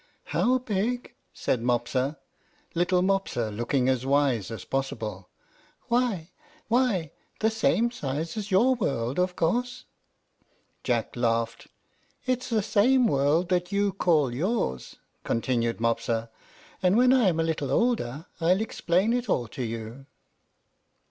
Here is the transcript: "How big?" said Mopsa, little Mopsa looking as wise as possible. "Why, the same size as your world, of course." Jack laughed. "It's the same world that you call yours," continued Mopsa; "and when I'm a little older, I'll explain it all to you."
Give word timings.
"How 0.33 0.57
big?" 0.57 1.13
said 1.31 1.61
Mopsa, 1.61 2.17
little 2.73 3.03
Mopsa 3.03 3.51
looking 3.55 3.87
as 3.87 4.03
wise 4.03 4.49
as 4.49 4.65
possible. 4.65 5.29
"Why, 5.89 6.31
the 7.39 7.51
same 7.51 7.91
size 7.91 8.35
as 8.35 8.49
your 8.49 8.73
world, 8.73 9.19
of 9.19 9.35
course." 9.35 9.85
Jack 10.83 11.15
laughed. 11.15 11.67
"It's 12.25 12.49
the 12.49 12.63
same 12.63 13.05
world 13.05 13.49
that 13.49 13.71
you 13.71 13.93
call 13.93 14.33
yours," 14.33 14.95
continued 15.23 15.79
Mopsa; 15.79 16.31
"and 16.81 16.97
when 16.97 17.13
I'm 17.13 17.39
a 17.39 17.43
little 17.43 17.69
older, 17.69 18.25
I'll 18.39 18.59
explain 18.59 19.13
it 19.13 19.29
all 19.29 19.47
to 19.49 19.63
you." 19.63 20.07